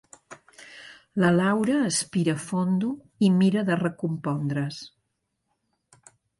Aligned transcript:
La 1.23 1.29
Laura 1.35 1.75
aspira 1.89 2.35
fondo 2.47 2.91
i 3.29 3.31
mira 3.37 3.65
de 3.71 3.79
recompondre's. 3.85 4.83